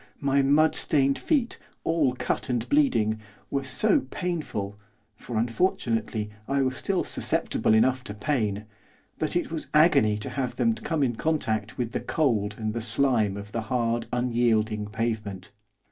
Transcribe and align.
my 0.19 0.41
mud 0.41 0.73
stained 0.73 1.19
feet, 1.19 1.59
all 1.83 2.15
cut 2.15 2.49
and 2.49 2.67
bleeding, 2.69 3.19
were 3.51 3.63
so 3.63 3.99
painful 4.09 4.79
for, 5.13 5.37
unfortunately, 5.37 6.31
I 6.47 6.63
was 6.63 6.75
still 6.75 7.03
susceptible 7.03 7.75
enough 7.75 8.03
to 8.05 8.15
pain 8.15 8.65
that 9.19 9.35
it 9.35 9.51
was 9.51 9.67
agony 9.75 10.17
to 10.17 10.31
have 10.31 10.55
them 10.55 10.73
come 10.73 11.03
into 11.03 11.21
contact 11.21 11.77
with 11.77 11.91
the 11.91 11.99
cold 12.01 12.55
and 12.57 12.73
the 12.73 12.81
slime 12.81 13.37
of 13.37 13.51
the 13.51 13.61
hard, 13.61 14.07
unyielding 14.11 14.87
pavement. 14.87 15.51